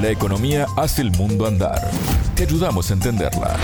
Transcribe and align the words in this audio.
La 0.00 0.10
economía 0.10 0.66
hace 0.76 1.02
el 1.02 1.10
mundo 1.10 1.44
andar. 1.44 1.90
Te 2.36 2.44
ayudamos 2.44 2.88
a 2.88 2.94
entenderla. 2.94 3.56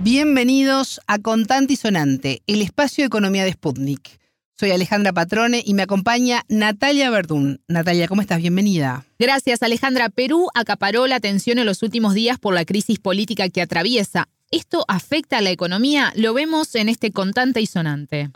Bienvenidos 0.00 1.00
a 1.06 1.18
Contante 1.20 1.72
y 1.72 1.76
Sonante, 1.76 2.42
el 2.46 2.60
espacio 2.60 3.02
de 3.02 3.06
economía 3.06 3.44
de 3.44 3.52
Sputnik. 3.52 4.20
Soy 4.58 4.72
Alejandra 4.72 5.14
Patrone 5.14 5.62
y 5.64 5.72
me 5.72 5.82
acompaña 5.82 6.44
Natalia 6.48 7.08
Verdún. 7.08 7.62
Natalia, 7.66 8.08
¿cómo 8.08 8.20
estás? 8.20 8.40
Bienvenida. 8.40 9.06
Gracias, 9.18 9.62
Alejandra. 9.62 10.10
Perú 10.10 10.48
acaparó 10.54 11.06
la 11.06 11.16
atención 11.16 11.58
en 11.58 11.64
los 11.64 11.82
últimos 11.82 12.12
días 12.12 12.38
por 12.38 12.52
la 12.52 12.66
crisis 12.66 12.98
política 12.98 13.48
que 13.48 13.62
atraviesa. 13.62 14.28
¿Esto 14.50 14.84
afecta 14.86 15.38
a 15.38 15.40
la 15.40 15.50
economía? 15.50 16.12
Lo 16.14 16.34
vemos 16.34 16.74
en 16.74 16.90
este 16.90 17.10
Contante 17.10 17.62
y 17.62 17.66
Sonante. 17.66 18.30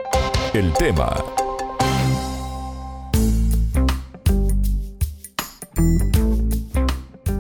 El 0.54 0.72
tema 0.72 1.22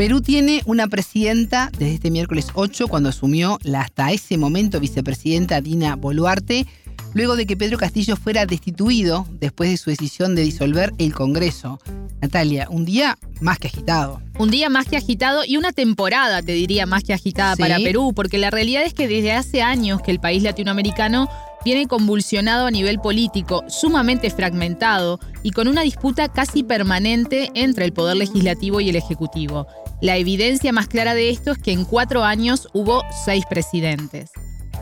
Perú 0.02 0.20
tiene 0.20 0.62
una 0.66 0.88
presidenta 0.88 1.70
desde 1.78 1.94
este 1.94 2.10
miércoles 2.10 2.48
8, 2.54 2.88
cuando 2.88 3.10
asumió 3.10 3.60
la 3.62 3.82
hasta 3.82 4.10
ese 4.10 4.36
momento 4.36 4.80
vicepresidenta 4.80 5.60
Dina 5.60 5.94
Boluarte, 5.94 6.66
luego 7.14 7.36
de 7.36 7.46
que 7.46 7.56
Pedro 7.56 7.78
Castillo 7.78 8.16
fuera 8.16 8.44
destituido 8.44 9.28
después 9.38 9.70
de 9.70 9.76
su 9.76 9.90
decisión 9.90 10.34
de 10.34 10.42
disolver 10.42 10.92
el 10.98 11.14
Congreso. 11.14 11.78
Natalia, 12.20 12.66
un 12.68 12.84
día 12.84 13.16
más 13.40 13.60
que 13.60 13.68
agitado. 13.68 14.20
Un 14.40 14.50
día 14.50 14.68
más 14.68 14.86
que 14.86 14.96
agitado 14.96 15.44
y 15.46 15.56
una 15.56 15.70
temporada, 15.70 16.42
te 16.42 16.50
diría, 16.50 16.84
más 16.84 17.04
que 17.04 17.12
agitada 17.12 17.54
para 17.54 17.76
Perú, 17.76 18.12
porque 18.12 18.38
la 18.38 18.50
realidad 18.50 18.82
es 18.82 18.94
que 18.94 19.06
desde 19.06 19.30
hace 19.30 19.62
años 19.62 20.02
que 20.02 20.10
el 20.10 20.18
país 20.18 20.42
latinoamericano 20.42 21.28
viene 21.64 21.86
convulsionado 21.86 22.66
a 22.66 22.70
nivel 22.72 22.98
político, 22.98 23.62
sumamente 23.68 24.30
fragmentado 24.30 25.20
y 25.44 25.52
con 25.52 25.68
una 25.68 25.82
disputa 25.82 26.28
casi 26.28 26.64
permanente 26.64 27.50
entre 27.54 27.84
el 27.84 27.92
poder 27.92 28.16
legislativo 28.16 28.80
y 28.80 28.88
el 28.88 28.96
ejecutivo. 28.96 29.68
La 30.02 30.16
evidencia 30.16 30.72
más 30.72 30.88
clara 30.88 31.14
de 31.14 31.30
esto 31.30 31.52
es 31.52 31.58
que 31.58 31.70
en 31.70 31.84
cuatro 31.84 32.24
años 32.24 32.66
hubo 32.72 33.04
seis 33.24 33.44
presidentes. 33.48 34.32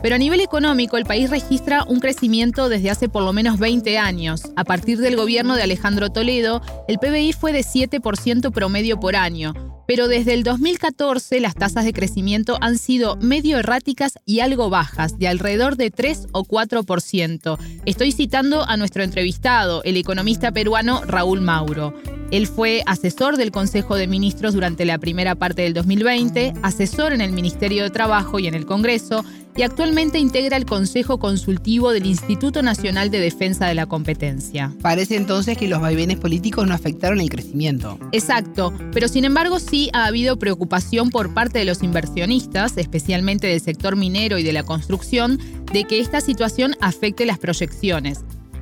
Pero 0.01 0.15
a 0.15 0.17
nivel 0.17 0.41
económico, 0.41 0.97
el 0.97 1.05
país 1.05 1.29
registra 1.29 1.83
un 1.83 1.99
crecimiento 1.99 2.69
desde 2.69 2.89
hace 2.89 3.07
por 3.07 3.21
lo 3.21 3.31
menos 3.31 3.59
20 3.59 3.99
años. 3.99 4.41
A 4.55 4.63
partir 4.63 4.97
del 4.97 5.15
gobierno 5.15 5.55
de 5.55 5.61
Alejandro 5.61 6.09
Toledo, 6.09 6.63
el 6.87 6.97
PBI 6.97 7.33
fue 7.33 7.51
de 7.51 7.59
7% 7.59 8.51
promedio 8.51 8.99
por 8.99 9.15
año, 9.15 9.53
pero 9.87 10.07
desde 10.07 10.33
el 10.33 10.41
2014 10.41 11.39
las 11.39 11.53
tasas 11.53 11.85
de 11.85 11.93
crecimiento 11.93 12.57
han 12.59 12.79
sido 12.79 13.15
medio 13.17 13.59
erráticas 13.59 14.17
y 14.25 14.39
algo 14.39 14.71
bajas, 14.71 15.19
de 15.19 15.27
alrededor 15.27 15.75
de 15.75 15.91
3 15.91 16.29
o 16.31 16.45
4%. 16.45 17.59
Estoy 17.85 18.11
citando 18.11 18.67
a 18.67 18.75
nuestro 18.75 19.03
entrevistado, 19.03 19.83
el 19.83 19.97
economista 19.97 20.51
peruano 20.51 21.03
Raúl 21.05 21.41
Mauro. 21.41 21.93
Él 22.31 22.47
fue 22.47 22.81
asesor 22.85 23.35
del 23.35 23.51
Consejo 23.51 23.95
de 23.95 24.07
Ministros 24.07 24.53
durante 24.53 24.85
la 24.85 24.97
primera 24.97 25.35
parte 25.35 25.63
del 25.63 25.73
2020, 25.73 26.53
asesor 26.61 27.11
en 27.11 27.19
el 27.19 27.33
Ministerio 27.33 27.83
de 27.83 27.89
Trabajo 27.89 28.39
y 28.39 28.47
en 28.47 28.55
el 28.55 28.65
Congreso, 28.65 29.25
y 29.57 29.63
actualmente 29.63 30.17
integra 30.17 30.55
el 30.55 30.65
Consejo 30.65 31.19
Consultivo 31.19 31.91
del 31.91 32.05
Instituto 32.05 32.61
Nacional 32.61 33.11
de 33.11 33.19
Defensa 33.19 33.67
de 33.67 33.75
la 33.75 33.85
Competencia. 33.85 34.73
Parece 34.81 35.17
entonces 35.17 35.57
que 35.57 35.67
los 35.67 35.81
vaivenes 35.81 36.19
políticos 36.19 36.65
no 36.65 36.73
afectaron 36.73 37.19
el 37.19 37.29
crecimiento. 37.29 37.99
Exacto, 38.13 38.73
pero 38.93 39.09
sin 39.09 39.25
embargo 39.25 39.59
sí 39.59 39.89
ha 39.91 40.05
habido 40.05 40.39
preocupación 40.39 41.09
por 41.09 41.33
parte 41.33 41.59
de 41.59 41.65
los 41.65 41.83
inversionistas, 41.83 42.77
especialmente 42.77 43.47
del 43.47 43.59
sector 43.59 43.97
minero 43.97 44.37
y 44.37 44.43
de 44.43 44.53
la 44.53 44.63
construcción, 44.63 45.37
de 45.73 45.83
que 45.83 45.99
esta 45.99 46.21
situación 46.21 46.75
afecte 46.79 47.25
las 47.25 47.39
proyecciones. 47.39 48.21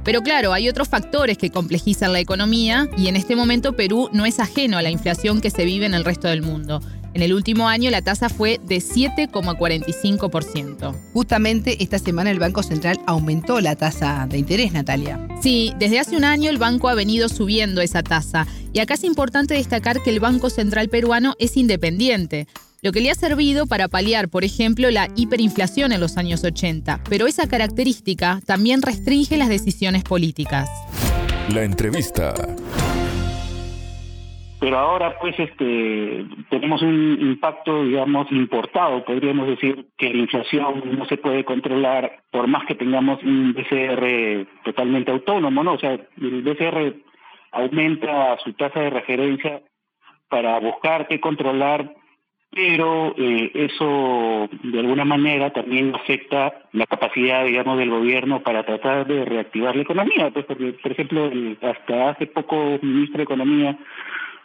Pero 0.09 0.23
claro, 0.23 0.53
hay 0.53 0.67
otros 0.67 0.89
factores 0.89 1.37
que 1.37 1.51
complejizan 1.51 2.13
la 2.13 2.19
economía 2.19 2.89
y 2.97 3.09
en 3.09 3.15
este 3.15 3.35
momento 3.35 3.73
Perú 3.73 4.09
no 4.11 4.25
es 4.25 4.39
ajeno 4.39 4.79
a 4.79 4.81
la 4.81 4.89
inflación 4.89 5.39
que 5.39 5.51
se 5.51 5.65
vive 5.65 5.85
en 5.85 5.93
el 5.93 6.03
resto 6.03 6.27
del 6.27 6.41
mundo. 6.41 6.81
En 7.13 7.21
el 7.21 7.31
último 7.31 7.67
año 7.67 7.91
la 7.91 8.01
tasa 8.01 8.27
fue 8.27 8.59
de 8.63 8.77
7,45%. 8.77 10.95
Justamente 11.13 11.83
esta 11.83 11.99
semana 11.99 12.31
el 12.31 12.39
Banco 12.39 12.63
Central 12.63 12.99
aumentó 13.05 13.61
la 13.61 13.75
tasa 13.75 14.25
de 14.27 14.39
interés, 14.39 14.73
Natalia. 14.73 15.27
Sí, 15.43 15.75
desde 15.77 15.99
hace 15.99 16.17
un 16.17 16.23
año 16.23 16.49
el 16.49 16.57
banco 16.57 16.89
ha 16.89 16.95
venido 16.95 17.29
subiendo 17.29 17.79
esa 17.79 18.01
tasa. 18.01 18.47
Y 18.73 18.79
acá 18.79 18.95
es 18.95 19.03
importante 19.03 19.53
destacar 19.53 20.01
que 20.01 20.09
el 20.09 20.19
Banco 20.19 20.49
Central 20.49 20.89
peruano 20.89 21.35
es 21.37 21.55
independiente 21.55 22.47
lo 22.81 22.91
que 22.91 23.01
le 23.01 23.11
ha 23.11 23.15
servido 23.15 23.65
para 23.67 23.87
paliar, 23.87 24.29
por 24.29 24.43
ejemplo, 24.43 24.89
la 24.89 25.07
hiperinflación 25.15 25.91
en 25.91 25.99
los 25.99 26.17
años 26.17 26.43
80, 26.43 27.01
pero 27.09 27.27
esa 27.27 27.47
característica 27.47 28.39
también 28.45 28.81
restringe 28.81 29.37
las 29.37 29.49
decisiones 29.49 30.03
políticas. 30.03 30.69
La 31.53 31.63
entrevista. 31.63 32.33
Pero 34.59 34.77
ahora 34.77 35.17
pues 35.19 35.39
este 35.39 36.25
tenemos 36.49 36.81
un 36.81 37.17
impacto 37.21 37.85
digamos 37.85 38.29
importado, 38.29 39.05
podríamos 39.05 39.47
decir 39.47 39.87
que 39.97 40.13
la 40.13 40.19
inflación 40.19 40.97
no 40.97 41.05
se 41.05 41.15
puede 41.15 41.45
controlar 41.45 42.23
por 42.29 42.47
más 42.47 42.65
que 42.65 42.75
tengamos 42.75 43.23
un 43.23 43.53
BCR 43.53 44.47
totalmente 44.65 45.11
autónomo, 45.11 45.63
¿no? 45.63 45.73
O 45.75 45.79
sea, 45.79 45.93
el 45.93 46.41
BCR 46.41 46.93
aumenta 47.51 48.37
su 48.43 48.51
tasa 48.53 48.81
de 48.81 48.89
referencia 48.89 49.61
para 50.29 50.59
buscar 50.59 51.07
que 51.07 51.21
controlar 51.21 51.95
pero 52.51 53.13
eh, 53.17 53.51
eso 53.53 54.49
de 54.63 54.79
alguna 54.79 55.05
manera 55.05 55.51
también 55.51 55.93
afecta 55.93 56.63
la 56.73 56.85
capacidad, 56.87 57.45
digamos, 57.45 57.77
del 57.77 57.89
gobierno 57.89 58.41
para 58.41 58.63
tratar 58.63 59.05
de 59.05 59.23
reactivar 59.25 59.75
la 59.75 59.83
economía. 59.83 60.31
Pues 60.31 60.45
porque, 60.45 60.73
por 60.73 60.91
ejemplo, 60.91 61.31
hasta 61.61 62.09
hace 62.09 62.25
poco 62.27 62.79
ministro 62.81 63.17
de 63.17 63.23
Economía 63.23 63.77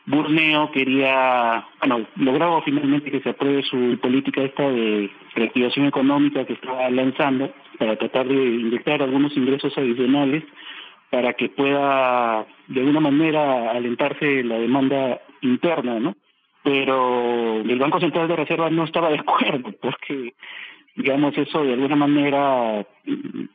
Burneo 0.07 0.71
quería, 0.71 1.67
bueno, 1.81 2.07
logró 2.17 2.61
finalmente 2.63 3.11
que 3.11 3.21
se 3.21 3.31
apruebe 3.31 3.63
su 3.63 3.99
política 4.03 4.43
esta 4.43 4.69
de 4.69 5.11
reactivación 5.35 5.87
económica 5.87 6.45
que 6.45 6.53
estaba 6.53 6.91
lanzando 6.91 7.51
para 7.79 7.97
tratar 7.97 8.29
de 8.29 8.35
inyectar 8.35 9.03
algunos 9.03 9.35
ingresos 9.35 9.77
adicionales 9.79 10.45
para 11.11 11.33
que 11.33 11.49
pueda 11.49 12.45
de 12.69 12.81
alguna 12.81 13.01
manera 13.01 13.71
alentarse 13.71 14.45
la 14.45 14.59
demanda 14.59 15.21
interna, 15.41 15.99
¿no? 16.01 16.15
Pero 16.65 17.61
el 17.61 17.79
Banco 17.79 18.01
Central 18.01 18.27
de 18.27 18.37
Reserva 18.37 18.71
no 18.71 18.85
estaba 18.85 19.11
de 19.11 19.19
acuerdo 19.21 19.71
porque 19.81 20.35
digamos 20.97 21.37
eso 21.37 21.63
de 21.63 21.75
alguna 21.75 21.95
manera 21.95 22.85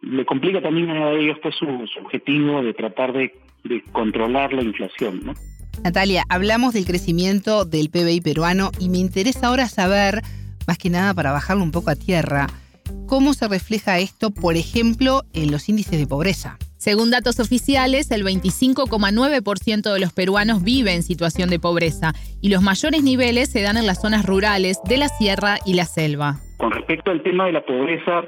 le 0.01 0.25
complica 0.25 0.61
también 0.61 0.91
a 0.91 1.11
ellos 1.11 1.37
pues 1.41 1.55
su, 1.55 1.65
objetivo 2.01 2.61
de 2.61 2.73
tratar 2.73 3.11
de, 3.11 3.33
de, 3.63 3.81
controlar 3.91 4.53
la 4.53 4.61
inflación 4.61 5.21
¿no? 5.25 5.33
Natalia 5.83 6.23
hablamos 6.29 6.73
del 6.73 6.85
crecimiento 6.85 7.65
del 7.65 7.89
PBI 7.89 8.21
peruano 8.21 8.71
y 8.79 8.89
me 8.89 8.99
interesa 8.99 9.47
ahora 9.47 9.67
saber 9.67 10.21
más 10.67 10.77
que 10.77 10.91
nada 10.91 11.13
para 11.13 11.31
bajarlo 11.31 11.63
un 11.63 11.71
poco 11.71 11.89
a 11.89 11.95
tierra 11.95 12.47
cómo 13.07 13.33
se 13.33 13.47
refleja 13.47 13.97
esto 13.97 14.29
por 14.29 14.55
ejemplo 14.55 15.23
en 15.33 15.51
los 15.51 15.67
índices 15.67 15.97
de 15.97 16.05
pobreza 16.05 16.59
según 16.79 17.11
datos 17.11 17.41
oficiales, 17.41 18.09
el 18.09 18.23
25,9% 18.23 19.93
de 19.93 19.99
los 19.99 20.13
peruanos 20.13 20.63
vive 20.63 20.93
en 20.93 21.03
situación 21.03 21.49
de 21.49 21.59
pobreza 21.59 22.13
y 22.41 22.49
los 22.49 22.61
mayores 22.61 23.03
niveles 23.03 23.51
se 23.51 23.61
dan 23.61 23.75
en 23.75 23.85
las 23.85 24.01
zonas 24.01 24.25
rurales 24.25 24.79
de 24.87 24.97
la 24.97 25.09
sierra 25.09 25.57
y 25.65 25.73
la 25.73 25.83
selva. 25.83 26.35
Con 26.55 26.71
respecto 26.71 27.11
al 27.11 27.21
tema 27.21 27.47
de 27.47 27.51
la 27.51 27.65
pobreza, 27.65 28.23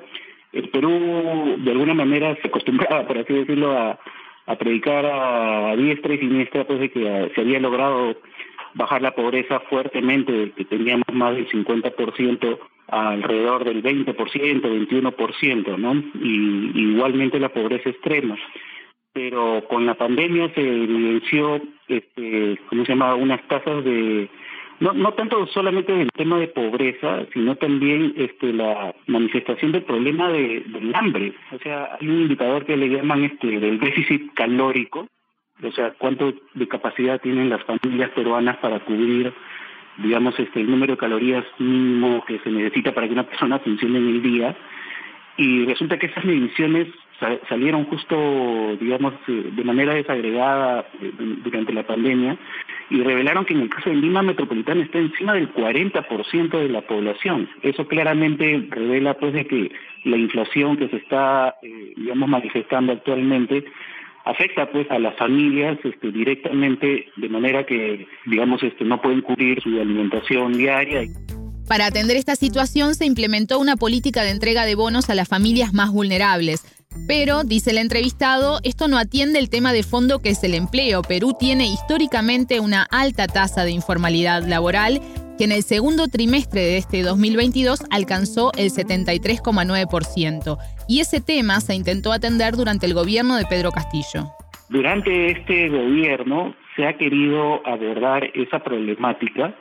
el 0.51 0.67
Perú 0.67 1.55
de 1.63 1.71
alguna 1.71 1.93
manera 1.93 2.35
se 2.41 2.49
acostumbraba, 2.49 3.07
por 3.07 3.19
así 3.19 3.31
decirlo, 3.31 3.71
a, 3.71 3.97
predicar 4.59 5.05
a, 5.05 5.73
diestra 5.77 6.13
y 6.13 6.17
siniestra 6.17 6.67
pues, 6.67 6.81
de 6.81 6.91
que 6.91 7.31
se 7.33 7.39
había 7.39 7.61
logrado 7.61 8.17
bajar 8.73 9.01
la 9.01 9.15
pobreza 9.15 9.61
fuertemente, 9.69 10.51
que 10.57 10.65
teníamos 10.65 11.07
más 11.13 11.35
del 11.35 11.49
50% 11.49 12.59
alrededor 12.91 13.63
del 13.63 13.81
20%, 13.81 14.15
21%, 14.15 15.77
¿no? 15.77 15.93
Y 16.21 16.91
igualmente 16.91 17.39
la 17.39 17.49
pobreza 17.49 17.89
extrema. 17.89 18.37
Pero 19.13 19.63
con 19.67 19.85
la 19.85 19.95
pandemia 19.95 20.53
se 20.53 20.61
evidenció, 20.61 21.61
este, 21.87 22.59
¿cómo 22.69 22.85
se 22.85 22.91
llama?, 22.91 23.15
unas 23.15 23.41
tasas 23.47 23.83
de, 23.83 24.29
no, 24.81 24.93
no 24.93 25.13
tanto 25.13 25.45
solamente 25.47 25.93
del 25.93 26.09
tema 26.11 26.39
de 26.39 26.47
pobreza, 26.47 27.25
sino 27.33 27.55
también 27.55 28.13
este, 28.17 28.51
la 28.51 28.95
manifestación 29.07 29.71
del 29.71 29.83
problema 29.83 30.29
de, 30.29 30.61
del 30.61 30.95
hambre. 30.95 31.33
O 31.51 31.59
sea, 31.59 31.97
hay 31.99 32.07
un 32.07 32.21
indicador 32.23 32.65
que 32.65 32.75
le 32.75 32.89
llaman 32.89 33.23
este 33.23 33.59
del 33.59 33.79
déficit 33.79 34.33
calórico, 34.33 35.07
o 35.63 35.71
sea, 35.71 35.93
cuánto 35.97 36.33
de 36.55 36.67
capacidad 36.67 37.21
tienen 37.21 37.49
las 37.49 37.63
familias 37.63 38.09
peruanas 38.11 38.57
para 38.57 38.79
cubrir 38.79 39.31
digamos, 39.97 40.37
este, 40.39 40.61
el 40.61 40.69
número 40.69 40.93
de 40.93 40.97
calorías 40.97 41.45
mínimo 41.59 42.23
que 42.25 42.39
se 42.39 42.49
necesita 42.49 42.93
para 42.93 43.07
que 43.07 43.13
una 43.13 43.27
persona 43.27 43.59
funcione 43.59 43.97
en 43.97 44.07
el 44.07 44.21
día. 44.21 44.55
Y 45.37 45.65
resulta 45.65 45.97
que 45.97 46.07
esas 46.07 46.25
mediciones 46.25 46.87
salieron 47.47 47.85
justo, 47.85 48.77
digamos, 48.79 49.13
eh, 49.27 49.51
de 49.51 49.63
manera 49.63 49.93
desagregada 49.93 50.87
eh, 51.01 51.11
durante 51.43 51.73
la 51.73 51.83
pandemia 51.83 52.37
y 52.89 53.01
revelaron 53.03 53.45
que 53.45 53.53
en 53.53 53.61
el 53.61 53.69
caso 53.69 53.89
de 53.89 53.95
Lima 53.95 54.21
Metropolitana 54.21 54.83
está 54.83 54.97
encima 54.97 55.33
del 55.33 55.53
40% 55.53 56.49
de 56.49 56.69
la 56.69 56.81
población. 56.81 57.47
Eso 57.61 57.87
claramente 57.87 58.67
revela 58.69 59.13
pues 59.13 59.33
de 59.33 59.45
que 59.45 59.71
la 60.03 60.17
inflación 60.17 60.77
que 60.77 60.89
se 60.89 60.97
está, 60.97 61.55
eh, 61.61 61.93
digamos, 61.95 62.27
manifestando 62.27 62.93
actualmente 62.93 63.65
afecta 64.25 64.71
pues 64.71 64.89
a 64.91 64.99
las 64.99 65.15
familias 65.17 65.77
este, 65.83 66.11
directamente 66.11 67.05
de 67.15 67.29
manera 67.29 67.65
que 67.65 68.07
digamos 68.25 68.61
este 68.63 68.83
no 68.83 69.01
pueden 69.01 69.21
cubrir 69.21 69.61
su 69.61 69.69
alimentación 69.69 70.53
diaria. 70.53 71.03
Para 71.67 71.85
atender 71.85 72.17
esta 72.17 72.35
situación 72.35 72.95
se 72.95 73.05
implementó 73.05 73.59
una 73.59 73.77
política 73.77 74.23
de 74.23 74.31
entrega 74.31 74.65
de 74.65 74.75
bonos 74.75 75.09
a 75.09 75.15
las 75.15 75.29
familias 75.29 75.73
más 75.73 75.91
vulnerables. 75.91 76.65
Pero, 77.07 77.45
dice 77.45 77.71
el 77.71 77.77
entrevistado, 77.77 78.59
esto 78.63 78.89
no 78.89 78.97
atiende 78.97 79.39
el 79.39 79.49
tema 79.49 79.71
de 79.71 79.83
fondo 79.83 80.19
que 80.19 80.31
es 80.31 80.43
el 80.43 80.53
empleo. 80.53 81.01
Perú 81.01 81.33
tiene 81.39 81.67
históricamente 81.67 82.59
una 82.59 82.83
alta 82.83 83.27
tasa 83.27 83.63
de 83.63 83.71
informalidad 83.71 84.45
laboral 84.45 84.99
que 85.41 85.45
en 85.45 85.53
el 85.53 85.63
segundo 85.63 86.07
trimestre 86.07 86.61
de 86.61 86.77
este 86.77 87.01
2022 87.01 87.79
alcanzó 87.89 88.51
el 88.59 88.69
73,9%. 88.69 90.57
Y 90.87 90.99
ese 90.99 91.19
tema 91.19 91.59
se 91.61 91.73
intentó 91.73 92.13
atender 92.13 92.53
durante 92.53 92.85
el 92.85 92.93
gobierno 92.93 93.37
de 93.37 93.45
Pedro 93.49 93.71
Castillo. 93.71 94.29
Durante 94.69 95.31
este 95.31 95.67
gobierno 95.69 96.53
se 96.75 96.85
ha 96.85 96.95
querido 96.95 97.59
abordar 97.65 98.29
esa 98.35 98.59
problemática 98.59 99.55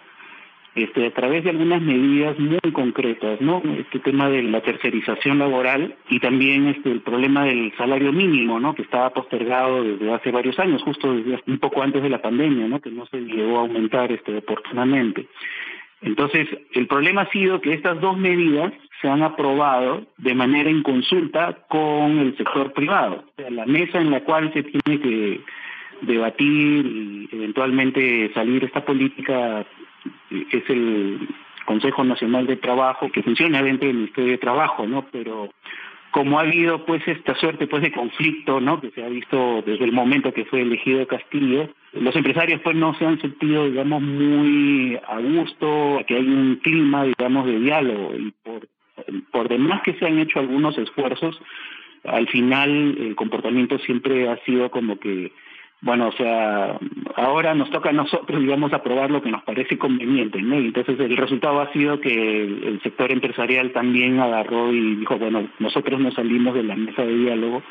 este, 0.75 1.07
a 1.07 1.11
través 1.11 1.43
de 1.45 1.51
algunas 1.51 1.83
medidas 1.83 2.39
muy 2.39 2.59
concretas, 2.73 3.41
¿no? 3.41 3.63
Este 3.79 3.99
tema 3.99 4.29
de 4.29 4.43
la 4.45 4.61
tercerización 4.61 5.39
laboral 5.39 5.97
y 6.09 6.21
también 6.21 6.69
este 6.69 6.91
el 6.91 7.01
problema 7.01 7.45
del 7.45 7.73
salario 7.77 8.13
mínimo, 8.13 8.61
¿no? 8.61 8.75
Que 8.75 8.83
estaba 8.83 9.11
postergado 9.11 9.83
desde 9.83 10.13
hace 10.13 10.31
varios 10.31 10.59
años, 10.59 10.83
justo 10.83 11.13
desde 11.13 11.43
un 11.47 11.59
poco 11.59 11.83
antes 11.83 12.03
de 12.03 12.09
la 12.09 12.23
pandemia, 12.23 12.69
¿no? 12.69 12.81
Que 12.81 12.91
no 12.91 13.07
se 13.07 13.21
llegó 13.21 13.59
a 13.59 13.63
aumentar 13.63 14.13
este 14.13 14.37
oportunamente. 14.37 15.27
Entonces, 16.03 16.49
el 16.73 16.87
problema 16.87 17.23
ha 17.23 17.31
sido 17.31 17.61
que 17.61 17.75
estas 17.75 18.01
dos 18.01 18.17
medidas 18.17 18.73
se 19.03 19.09
han 19.09 19.23
aprobado 19.23 20.07
de 20.19 20.35
manera 20.35 20.71
en 20.71 20.83
consulta 20.83 21.59
con 21.69 22.19
el 22.19 22.37
sector 22.37 22.73
privado. 22.73 23.25
O 23.27 23.33
sea, 23.37 23.51
la 23.51 23.67
mesa 23.67 24.01
en 24.01 24.11
la 24.11 24.23
cual 24.25 24.53
se 24.53 24.63
tiene 24.63 25.01
que 25.01 25.41
debatir 26.03 26.87
y 26.87 27.29
eventualmente 27.33 28.31
salir 28.33 28.65
esta 28.65 28.85
política 28.85 29.67
es 30.31 30.71
el 30.71 31.29
Consejo 31.67 32.05
Nacional 32.05 32.47
de 32.47 32.57
Trabajo 32.57 33.11
que 33.11 33.23
funciona 33.23 33.63
dentro 33.63 33.87
del 33.87 33.97
Ministerio 33.97 34.33
de 34.33 34.39
Trabajo, 34.39 34.87
¿no? 34.87 35.07
Pero 35.13 35.51
como 36.11 36.39
ha 36.39 36.43
habido 36.43 36.85
pues 36.85 37.07
esta 37.07 37.35
suerte 37.37 37.67
pues 37.67 37.83
de 37.83 37.93
conflicto, 37.93 38.61
¿no? 38.61 38.81
Que 38.81 38.91
se 38.91 39.05
ha 39.05 39.09
visto 39.09 39.63
desde 39.65 39.85
el 39.85 39.93
momento 39.93 40.33
que 40.33 40.45
fue 40.45 40.63
elegido 40.63 41.07
Castillo, 41.07 41.69
los 41.93 42.17
empresarios 42.17 42.61
pues 42.63 42.77
no 42.77 42.95
se 42.95 43.07
han 43.07 43.21
sentido 43.21 43.67
digamos 43.67 44.03
muy 44.03 44.99
a 45.07 45.19
gusto, 45.21 46.03
que 46.07 46.17
hay 46.17 46.27
un 46.27 46.57
clima 46.57 47.05
digamos 47.05 47.47
de 47.47 47.61
diálogo 47.61 48.15
y 48.17 48.33
por 48.43 48.69
por 49.31 49.49
demás 49.49 49.83
que 49.83 49.95
se 49.95 50.07
han 50.07 50.19
hecho 50.19 50.41
algunos 50.41 50.77
esfuerzos, 50.77 51.41
al 52.05 52.29
final 52.29 52.97
el 52.99 53.15
comportamiento 53.17 53.79
siempre 53.79 54.29
ha 54.29 54.37
sido 54.45 54.71
como 54.71 54.99
que 54.99 55.33
bueno, 55.83 56.09
o 56.09 56.13
sea, 56.13 56.79
ahora 57.17 57.55
nos 57.55 57.71
toca 57.71 57.89
a 57.89 57.93
nosotros, 57.93 58.41
digamos, 58.41 58.73
aprobar 58.73 59.11
lo 59.11 59.23
que 59.23 59.31
nos 59.31 59.43
parece 59.45 59.79
conveniente, 59.79 60.43
¿no? 60.43 60.57
Entonces 60.57 61.01
el 61.01 61.17
resultado 61.17 61.61
ha 61.61 61.73
sido 61.73 62.01
que 62.01 62.43
el, 62.43 62.81
sector 62.83 63.11
empresarial 63.11 63.73
también 63.73 64.21
agarró 64.21 64.73
y 64.73 64.97
dijo, 64.97 65.19
bueno, 65.19 65.49
nosotros 65.59 65.99
nos 65.99 66.15
salimos 66.15 66.55
de 66.55 66.65
la 66.65 66.77
mesa 66.77 67.03
de 67.03 67.17
diálogo 67.17 67.63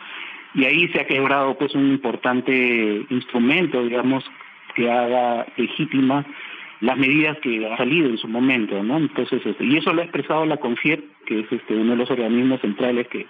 y 0.55 0.65
ahí 0.65 0.87
se 0.87 1.01
ha 1.01 1.07
quebrado 1.07 1.55
pues 1.57 1.75
un 1.75 1.91
importante 1.91 3.05
instrumento, 3.09 3.83
digamos, 3.83 4.25
que 4.73 4.89
haga 4.89 5.45
legítima 5.55 6.25
las 6.81 6.97
medidas 6.97 7.37
que 7.39 7.63
han 7.63 7.77
salido 7.77 8.09
en 8.09 8.17
su 8.17 8.27
momento, 8.27 8.81
¿no? 8.81 8.97
Entonces, 8.97 9.45
este, 9.45 9.65
y 9.65 9.77
eso 9.77 9.93
lo 9.93 10.01
ha 10.01 10.05
expresado 10.05 10.45
la 10.45 10.57
CONFIEP, 10.57 11.03
que 11.25 11.41
es 11.41 11.51
este 11.51 11.75
uno 11.75 11.91
de 11.91 11.97
los 11.97 12.09
organismos 12.09 12.61
centrales 12.61 13.07
que 13.09 13.27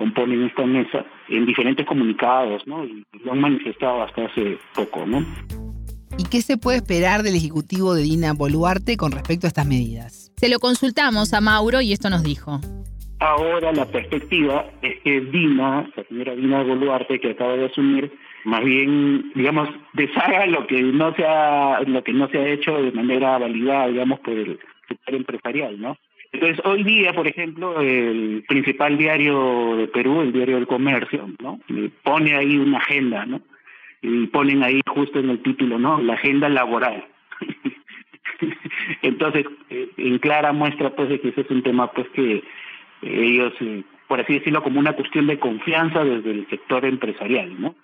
componen 0.00 0.44
esta 0.44 0.64
mesa 0.64 1.04
en 1.28 1.44
diferentes 1.44 1.84
comunicados, 1.84 2.66
¿no? 2.66 2.86
Y 2.86 3.04
lo 3.22 3.32
han 3.32 3.40
manifestado 3.40 4.02
hasta 4.02 4.24
hace 4.24 4.56
poco, 4.74 5.04
¿no? 5.04 5.22
¿Y 6.16 6.24
qué 6.30 6.40
se 6.40 6.56
puede 6.56 6.78
esperar 6.78 7.22
del 7.22 7.36
Ejecutivo 7.36 7.92
de 7.94 8.04
Dina 8.04 8.32
Boluarte 8.32 8.96
con 8.96 9.12
respecto 9.12 9.46
a 9.46 9.48
estas 9.48 9.66
medidas? 9.66 10.32
Se 10.38 10.48
lo 10.48 10.58
consultamos 10.58 11.34
a 11.34 11.42
Mauro 11.42 11.82
y 11.82 11.92
esto 11.92 12.08
nos 12.08 12.22
dijo. 12.22 12.60
Ahora 13.18 13.72
la 13.72 13.84
perspectiva 13.84 14.64
es 14.80 14.98
que 15.04 15.20
Dina, 15.20 15.86
la 15.94 16.04
señora 16.04 16.34
Dina 16.34 16.62
Boluarte, 16.62 17.20
que 17.20 17.32
acaba 17.32 17.52
de 17.56 17.66
asumir, 17.66 18.10
más 18.46 18.64
bien, 18.64 19.30
digamos, 19.34 19.68
deshaga 19.92 20.46
lo 20.46 20.66
que 20.66 20.80
no 20.80 21.14
se 21.14 21.26
ha, 21.26 21.82
lo 21.82 22.02
que 22.02 22.14
no 22.14 22.26
se 22.28 22.38
ha 22.38 22.48
hecho 22.48 22.72
de 22.80 22.90
manera 22.92 23.36
validada, 23.36 23.88
digamos, 23.88 24.18
por 24.20 24.32
el 24.32 24.58
sector 24.88 25.14
empresarial, 25.14 25.78
¿no? 25.78 25.98
Entonces, 26.32 26.64
hoy 26.64 26.84
día, 26.84 27.12
por 27.12 27.26
ejemplo, 27.26 27.80
el 27.80 28.44
principal 28.46 28.96
diario 28.96 29.76
de 29.76 29.88
Perú, 29.88 30.20
el 30.20 30.32
diario 30.32 30.56
del 30.56 30.66
Comercio, 30.66 31.28
¿no? 31.42 31.58
Pone 32.04 32.36
ahí 32.36 32.56
una 32.56 32.78
agenda, 32.78 33.26
¿no? 33.26 33.40
Y 34.00 34.28
ponen 34.28 34.62
ahí 34.62 34.80
justo 34.86 35.18
en 35.18 35.30
el 35.30 35.42
título, 35.42 35.78
¿no? 35.78 36.00
La 36.00 36.14
agenda 36.14 36.48
laboral. 36.48 37.04
Entonces, 39.02 39.44
eh, 39.70 39.90
en 39.96 40.18
clara 40.18 40.52
muestra, 40.52 40.90
pues, 40.90 41.08
de 41.08 41.20
que 41.20 41.28
ese 41.30 41.40
es 41.40 41.50
un 41.50 41.62
tema, 41.62 41.90
pues, 41.92 42.08
que 42.10 42.42
ellos, 43.02 43.52
eh, 43.60 43.82
por 44.06 44.20
así 44.20 44.34
decirlo, 44.34 44.62
como 44.62 44.78
una 44.78 44.92
cuestión 44.92 45.26
de 45.26 45.38
confianza 45.38 46.04
desde 46.04 46.30
el 46.30 46.46
sector 46.48 46.84
empresarial, 46.84 47.60
¿no? 47.60 47.74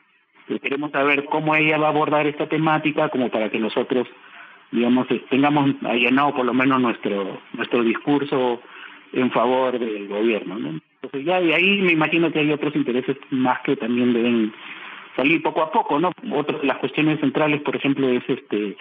queremos 0.62 0.92
saber 0.92 1.24
cómo 1.24 1.56
ella 1.56 1.76
va 1.76 1.88
a 1.88 1.90
abordar 1.90 2.26
esta 2.26 2.48
temática, 2.48 3.08
como 3.08 3.30
para 3.30 3.50
que 3.50 3.58
nosotros 3.58 4.06
digamos, 4.72 5.10
eh, 5.10 5.24
tengamos 5.30 5.74
allanado 5.82 6.34
por 6.34 6.44
lo 6.44 6.54
menos 6.54 6.80
nuestro 6.80 7.40
nuestro 7.52 7.82
discurso 7.82 8.60
en 9.12 9.30
favor 9.30 9.78
del 9.78 10.08
gobierno. 10.08 10.58
¿no? 10.58 10.80
Entonces 11.02 11.24
ya 11.24 11.40
de 11.40 11.54
ahí 11.54 11.80
me 11.82 11.92
imagino 11.92 12.32
que 12.32 12.40
hay 12.40 12.52
otros 12.52 12.74
intereses 12.74 13.16
más 13.30 13.60
que 13.60 13.76
también 13.76 14.12
deben 14.12 14.52
salir 15.14 15.42
poco 15.42 15.62
a 15.62 15.72
poco, 15.72 15.98
¿no? 15.98 16.12
Otra 16.32 16.58
de 16.58 16.66
las 16.66 16.78
cuestiones 16.78 17.20
centrales, 17.20 17.62
por 17.62 17.76
ejemplo, 17.76 18.08
es 18.08 18.22
este 18.28 18.76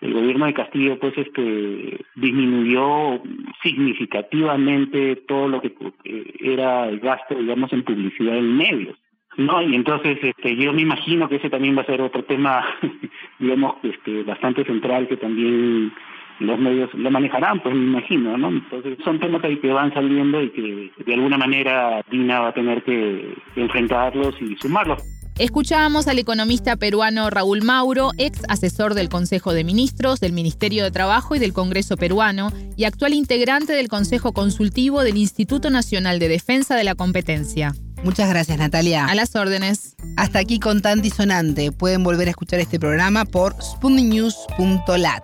el 0.00 0.14
gobierno 0.14 0.46
de 0.46 0.54
Castillo 0.54 0.96
pues 1.00 1.12
este 1.18 2.04
disminuyó 2.14 3.20
significativamente 3.64 5.16
todo 5.26 5.48
lo 5.48 5.60
que 5.60 5.74
eh, 6.04 6.34
era 6.40 6.88
el 6.88 7.00
gasto 7.00 7.34
digamos 7.34 7.72
en 7.72 7.82
publicidad 7.82 8.36
en 8.36 8.56
medios 8.56 8.96
no, 9.38 9.62
y 9.62 9.76
entonces 9.76 10.18
este, 10.20 10.56
yo 10.56 10.72
me 10.72 10.82
imagino 10.82 11.28
que 11.28 11.36
ese 11.36 11.48
también 11.48 11.78
va 11.78 11.82
a 11.82 11.86
ser 11.86 12.00
otro 12.00 12.24
tema, 12.24 12.66
digamos, 13.38 13.76
este, 13.82 14.22
bastante 14.24 14.64
central 14.64 15.08
que 15.08 15.16
también 15.16 15.92
los 16.40 16.58
medios 16.58 16.92
lo 16.94 17.10
manejarán, 17.10 17.60
pues 17.60 17.74
me 17.74 17.84
imagino, 17.84 18.38
¿no? 18.38 18.48
Entonces 18.48 18.98
son 19.04 19.18
temas 19.18 19.42
que 19.42 19.72
van 19.72 19.92
saliendo 19.92 20.42
y 20.42 20.50
que 20.50 20.92
de 21.04 21.14
alguna 21.14 21.36
manera 21.36 22.02
Dina 22.10 22.40
va 22.40 22.48
a 22.48 22.54
tener 22.54 22.82
que 22.84 23.34
enfrentarlos 23.56 24.34
y 24.40 24.56
sumarlos. 24.56 25.02
Escuchábamos 25.38 26.08
al 26.08 26.18
economista 26.18 26.74
peruano 26.76 27.30
Raúl 27.30 27.62
Mauro, 27.62 28.10
ex 28.18 28.42
asesor 28.48 28.94
del 28.94 29.08
Consejo 29.08 29.52
de 29.52 29.62
Ministros, 29.62 30.18
del 30.18 30.32
Ministerio 30.32 30.82
de 30.82 30.90
Trabajo 30.90 31.36
y 31.36 31.38
del 31.38 31.52
Congreso 31.52 31.96
peruano, 31.96 32.50
y 32.76 32.84
actual 32.84 33.14
integrante 33.14 33.72
del 33.72 33.86
Consejo 33.86 34.32
Consultivo 34.32 35.04
del 35.04 35.16
Instituto 35.16 35.70
Nacional 35.70 36.18
de 36.18 36.28
Defensa 36.28 36.74
de 36.74 36.82
la 36.82 36.96
Competencia. 36.96 37.72
Muchas 38.02 38.28
gracias, 38.30 38.58
Natalia. 38.58 39.06
A 39.06 39.14
las 39.14 39.36
órdenes. 39.36 39.96
Hasta 40.18 40.40
aquí 40.40 40.58
con 40.58 40.82
Tan 40.82 41.08
Sonante. 41.10 41.70
Pueden 41.70 42.02
volver 42.02 42.26
a 42.26 42.30
escuchar 42.32 42.58
este 42.58 42.80
programa 42.80 43.24
por 43.24 43.54
spundinews.lat. 43.62 45.22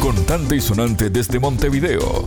Contante 0.00 0.54
y 0.54 0.60
sonante 0.60 1.10
desde 1.10 1.40
Montevideo. 1.40 2.24